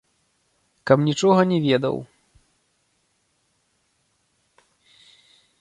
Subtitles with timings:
[0.91, 1.95] Каб нічога не ведаў.